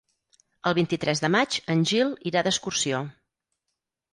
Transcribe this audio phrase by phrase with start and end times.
[0.69, 3.07] El vint-i-tres de maig en Gil irà d'excursió.